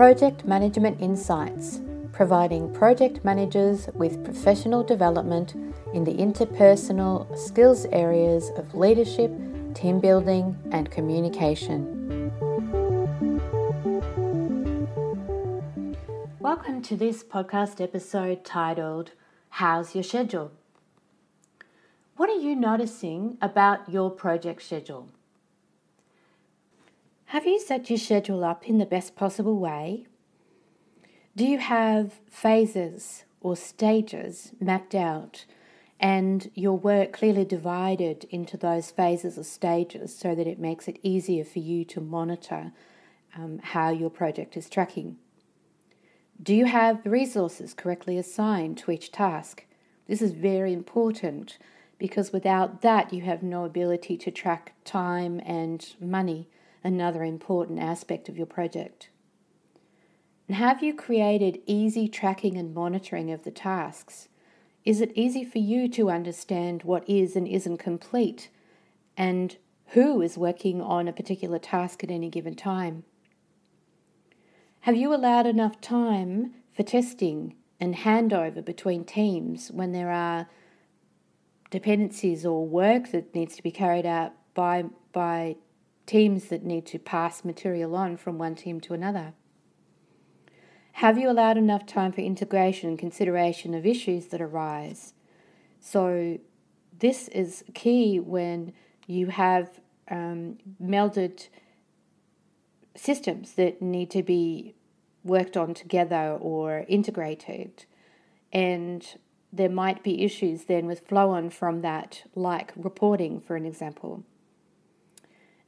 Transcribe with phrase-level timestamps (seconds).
[0.00, 5.52] Project Management Insights, providing project managers with professional development
[5.92, 9.30] in the interpersonal skills areas of leadership,
[9.74, 12.32] team building, and communication.
[16.38, 19.10] Welcome to this podcast episode titled
[19.50, 20.50] How's Your Schedule?
[22.16, 25.10] What are you noticing about your project schedule?
[27.30, 30.04] Have you set your schedule up in the best possible way?
[31.36, 35.44] Do you have phases or stages mapped out
[36.00, 40.98] and your work clearly divided into those phases or stages so that it makes it
[41.04, 42.72] easier for you to monitor
[43.36, 45.16] um, how your project is tracking?
[46.42, 49.66] Do you have the resources correctly assigned to each task?
[50.08, 51.58] This is very important
[51.96, 56.48] because without that, you have no ability to track time and money,
[56.82, 59.10] another important aspect of your project.
[60.48, 64.28] And have you created easy tracking and monitoring of the tasks?
[64.84, 68.50] Is it easy for you to understand what is and isn't complete
[69.16, 69.56] and
[69.88, 73.04] who is working on a particular task at any given time?
[74.80, 80.48] Have you allowed enough time for testing and handover between teams when there are
[81.70, 85.56] dependencies or work that needs to be carried out by by
[86.10, 89.32] teams that need to pass material on from one team to another?
[90.94, 95.14] Have you allowed enough time for integration and consideration of issues that arise?
[95.78, 96.40] So,
[96.98, 98.72] this is key when
[99.06, 101.46] you have um, melded
[102.96, 104.74] systems that need to be
[105.22, 107.84] worked on together or integrated.
[108.52, 109.06] And
[109.52, 114.24] there might be issues then with flow on from that, like reporting, for an example.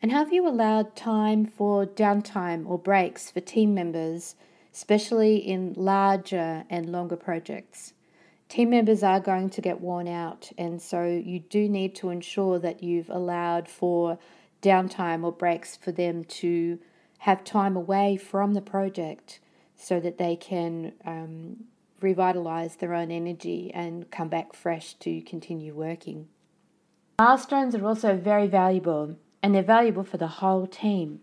[0.02, 4.34] And have you allowed time for downtime or breaks for team members,
[4.74, 7.94] especially in larger and longer projects?
[8.48, 12.58] Team members are going to get worn out, and so you do need to ensure
[12.58, 14.18] that you've allowed for
[14.60, 16.80] downtime or breaks for them to
[17.18, 19.38] have time away from the project
[19.76, 21.64] so that they can um,
[22.00, 26.26] revitalize their own energy and come back fresh to continue working.
[27.20, 31.20] Milestones are also very valuable and they're valuable for the whole team.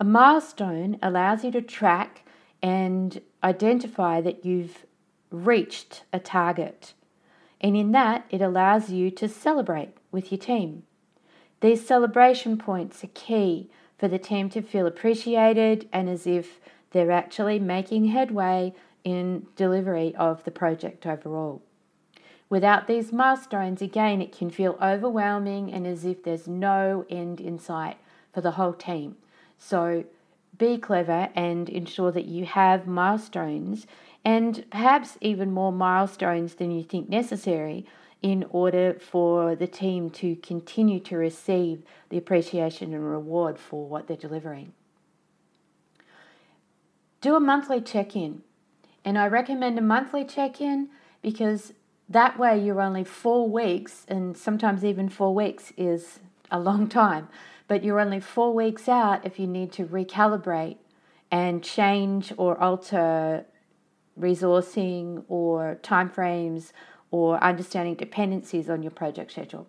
[0.00, 2.24] A milestone allows you to track
[2.62, 4.86] and identify that you've
[5.30, 6.94] reached a target,
[7.60, 10.84] and in that, it allows you to celebrate with your team.
[11.60, 13.68] These celebration points are key
[13.98, 16.60] for the team to feel appreciated and as if
[16.92, 18.72] they're actually making headway
[19.04, 21.62] in delivery of the project overall.
[22.50, 27.58] Without these milestones, again, it can feel overwhelming and as if there's no end in
[27.58, 27.98] sight
[28.32, 29.16] for the whole team.
[29.58, 30.04] So
[30.56, 33.86] be clever and ensure that you have milestones
[34.24, 37.86] and perhaps even more milestones than you think necessary
[38.22, 44.08] in order for the team to continue to receive the appreciation and reward for what
[44.08, 44.72] they're delivering.
[47.20, 48.42] Do a monthly check in.
[49.04, 50.88] And I recommend a monthly check in
[51.22, 51.72] because
[52.08, 56.20] that way you're only four weeks, and sometimes even four weeks is
[56.50, 57.28] a long time,
[57.66, 60.78] but you're only four weeks out if you need to recalibrate
[61.30, 63.44] and change or alter
[64.18, 66.72] resourcing or timeframes
[67.10, 69.68] or understanding dependencies on your project schedule.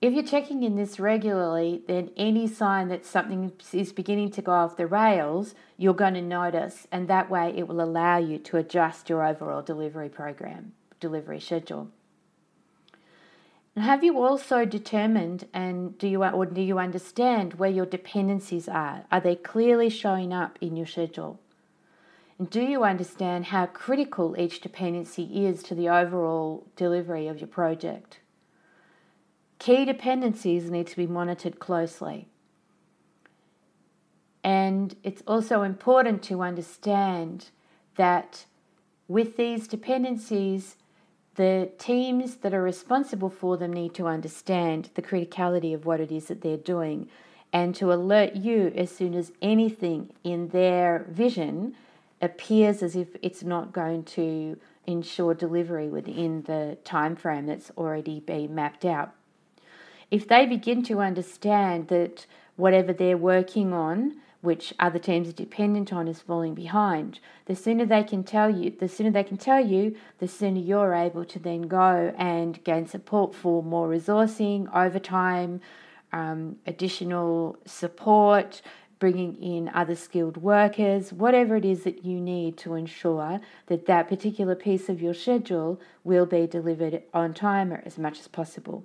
[0.00, 4.52] If you're checking in this regularly, then any sign that something is beginning to go
[4.52, 8.56] off the rails, you're going to notice, and that way it will allow you to
[8.56, 11.88] adjust your overall delivery program, delivery schedule.
[13.74, 18.68] And have you also determined and do you or do you understand where your dependencies
[18.68, 19.04] are?
[19.10, 21.40] Are they clearly showing up in your schedule?
[22.38, 27.48] And do you understand how critical each dependency is to the overall delivery of your
[27.48, 28.18] project?
[29.58, 32.28] Key dependencies need to be monitored closely.
[34.42, 37.50] And it's also important to understand
[37.96, 38.46] that
[39.06, 40.76] with these dependencies,
[41.36, 46.10] the teams that are responsible for them need to understand the criticality of what it
[46.10, 47.08] is that they're doing
[47.52, 51.74] and to alert you as soon as anything in their vision
[52.20, 54.56] appears as if it's not going to
[54.86, 59.12] ensure delivery within the time frame that's already been mapped out.
[60.10, 65.92] If they begin to understand that whatever they're working on, which other teams are dependent
[65.92, 69.64] on, is falling behind, the sooner they can tell you, the sooner they can tell
[69.64, 75.60] you, the sooner you're able to then go and gain support for more resourcing, overtime,
[76.12, 78.62] um, additional support,
[78.98, 84.08] bringing in other skilled workers, whatever it is that you need to ensure that that
[84.08, 88.84] particular piece of your schedule will be delivered on time or as much as possible.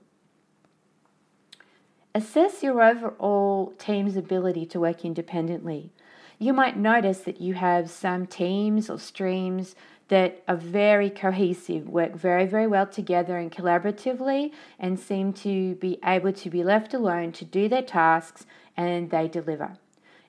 [2.16, 5.92] Assess your overall team's ability to work independently.
[6.40, 9.76] You might notice that you have some teams or streams
[10.08, 16.00] that are very cohesive, work very, very well together and collaboratively, and seem to be
[16.06, 18.46] able to be left alone to do their tasks
[18.78, 19.78] and they deliver.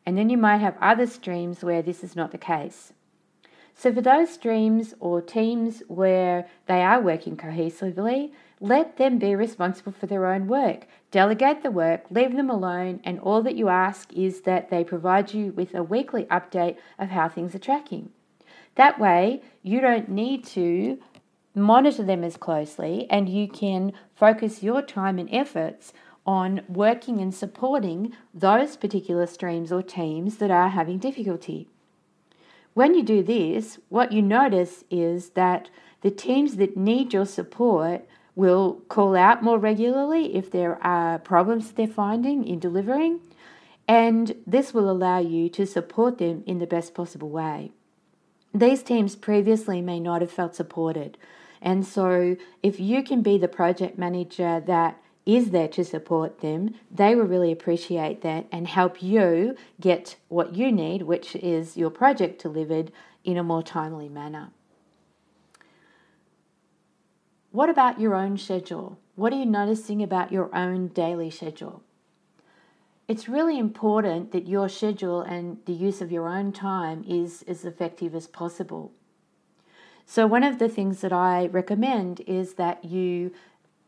[0.04, 2.94] And then you might have other streams where this is not the case.
[3.76, 9.92] So, for those streams or teams where they are working cohesively, let them be responsible
[9.92, 10.86] for their own work.
[11.16, 15.32] Delegate the work, leave them alone, and all that you ask is that they provide
[15.32, 18.10] you with a weekly update of how things are tracking.
[18.74, 20.98] That way, you don't need to
[21.54, 25.94] monitor them as closely and you can focus your time and efforts
[26.26, 31.66] on working and supporting those particular streams or teams that are having difficulty.
[32.74, 35.70] When you do this, what you notice is that
[36.02, 41.72] the teams that need your support will call out more regularly if there are problems
[41.72, 43.18] they're finding in delivering,
[43.88, 47.72] and this will allow you to support them in the best possible way.
[48.54, 51.18] These teams previously may not have felt supported,
[51.60, 56.74] and so if you can be the project manager that is there to support them,
[56.88, 61.90] they will really appreciate that and help you get what you need, which is your
[61.90, 62.92] project delivered
[63.24, 64.50] in a more timely manner.
[67.56, 68.98] What about your own schedule?
[69.14, 71.82] What are you noticing about your own daily schedule?
[73.08, 77.64] It's really important that your schedule and the use of your own time is as
[77.64, 78.92] effective as possible.
[80.04, 83.32] So, one of the things that I recommend is that you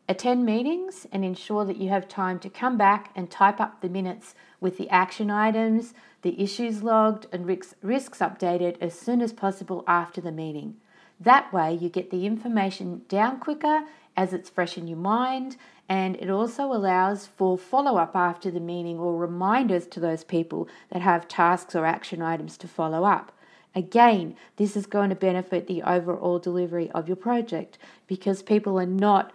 [0.07, 3.89] attend meetings and ensure that you have time to come back and type up the
[3.89, 5.93] minutes with the action items,
[6.23, 10.77] the issues logged, and risks updated as soon as possible after the meeting.
[11.19, 13.83] That way, you get the information down quicker
[14.15, 15.57] as it's fresh in your mind,
[15.89, 20.69] and it also allows for follow up after the meeting or reminders to those people
[20.91, 23.33] that have tasks or action items to follow up.
[23.75, 27.77] Again, this is going to benefit the overall delivery of your project
[28.07, 29.31] because people are not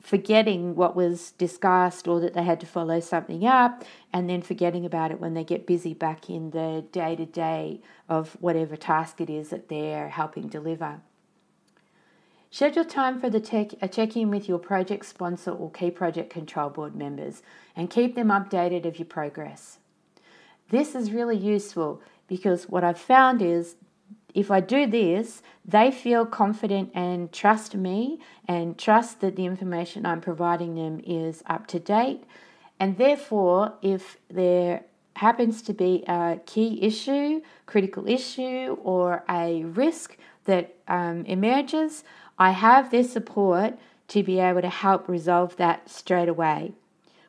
[0.00, 4.86] forgetting what was discussed or that they had to follow something up and then forgetting
[4.86, 9.20] about it when they get busy back in the day to day of whatever task
[9.20, 11.00] it is that they're helping deliver.
[12.50, 16.70] Schedule time for the tech, a check-in with your project sponsor or key project control
[16.70, 17.42] board members
[17.76, 19.78] and keep them updated of your progress.
[20.70, 23.76] This is really useful because what I've found is
[24.34, 30.06] if I do this, they feel confident and trust me and trust that the information
[30.06, 32.24] I'm providing them is up to date.
[32.80, 34.84] And therefore, if there
[35.16, 42.04] happens to be a key issue, critical issue, or a risk that um, emerges,
[42.38, 46.72] I have their support to be able to help resolve that straight away.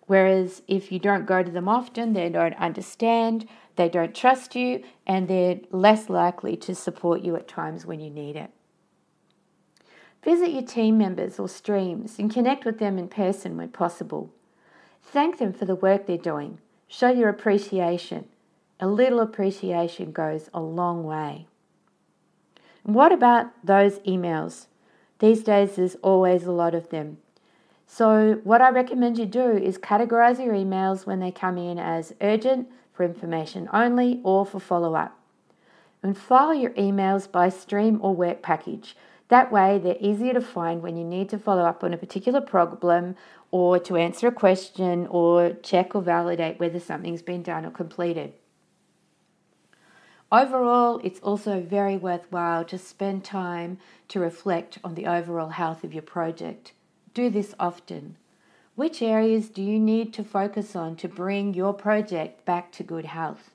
[0.05, 4.83] Whereas if you don't go to them often, they don't understand, they don't trust you,
[5.05, 8.51] and they're less likely to support you at times when you need it.
[10.23, 14.31] Visit your team members or streams and connect with them in person when possible.
[15.01, 16.59] Thank them for the work they're doing.
[16.87, 18.25] Show your appreciation.
[18.79, 21.47] A little appreciation goes a long way.
[22.83, 24.65] what about those emails?
[25.19, 27.17] These days, there's always a lot of them.
[27.85, 32.13] So, what I recommend you do is categorize your emails when they come in as
[32.21, 35.17] urgent, for information only, or for follow up.
[36.01, 38.95] And file your emails by stream or work package.
[39.27, 42.41] That way, they're easier to find when you need to follow up on a particular
[42.41, 43.15] problem
[43.51, 48.33] or to answer a question or check or validate whether something's been done or completed.
[50.31, 55.91] Overall, it's also very worthwhile to spend time to reflect on the overall health of
[55.91, 56.73] your project.
[57.15, 58.15] Do this often.
[58.75, 63.05] Which areas do you need to focus on to bring your project back to good
[63.05, 63.49] health?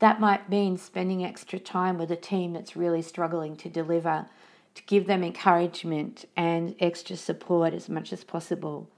[0.00, 4.26] That might mean spending extra time with a team that's really struggling to deliver,
[4.74, 8.88] to give them encouragement and extra support as much as possible.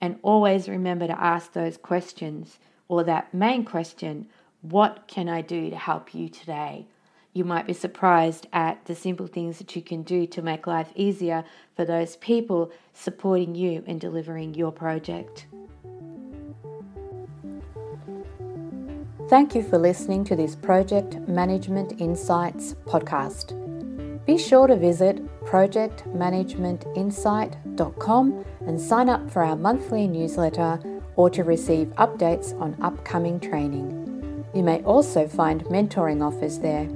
[0.00, 4.28] And always remember to ask those questions or that main question
[4.62, 6.86] what can I do to help you today?
[7.34, 10.92] You might be surprised at the simple things that you can do to make life
[10.94, 15.46] easier for those people supporting you in delivering your project.
[19.28, 23.58] Thank you for listening to this Project Management Insights podcast.
[24.26, 30.78] Be sure to visit projectmanagementinsight.com and sign up for our monthly newsletter
[31.16, 34.01] or to receive updates on upcoming training.
[34.54, 36.86] You may also find mentoring offers there